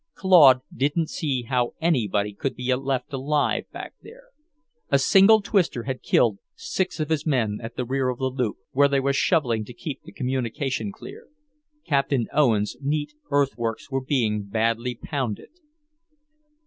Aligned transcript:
Claude 0.15 0.61
didn't 0.75 1.11
see 1.11 1.43
how 1.43 1.75
anybody 1.79 2.33
could 2.33 2.55
be 2.55 2.73
left 2.73 3.13
alive 3.13 3.65
back 3.71 3.93
there. 4.01 4.29
A 4.89 4.97
single 4.97 5.43
twister 5.43 5.83
had 5.83 6.01
killed 6.01 6.39
six 6.55 6.99
of 6.99 7.09
his 7.09 7.23
men 7.23 7.59
at 7.61 7.75
the 7.75 7.85
rear 7.85 8.09
of 8.09 8.17
the 8.17 8.25
loop, 8.31 8.57
where 8.71 8.87
they 8.87 8.99
were 8.99 9.13
shovelling 9.13 9.63
to 9.65 9.73
keep 9.75 10.01
the 10.01 10.11
communication 10.11 10.91
clear. 10.91 11.27
Captain 11.85 12.25
Owns' 12.33 12.77
neat 12.81 13.13
earthworks 13.29 13.91
were 13.91 14.03
being 14.03 14.41
badly 14.45 14.95
pounded. 14.95 15.49